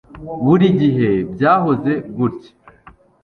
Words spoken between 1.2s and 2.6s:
byahoze gutya